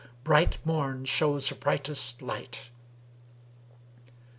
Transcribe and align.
bright 0.23 0.57
Morn 0.65 1.05
shows 1.05 1.47
brightest 1.51 2.23
light." 2.23 2.71